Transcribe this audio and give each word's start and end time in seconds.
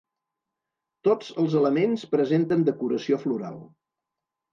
Tots 1.07 1.27
els 1.43 1.57
elements 1.59 2.05
presenten 2.13 2.63
decoració 2.71 3.21
floral. 3.27 3.61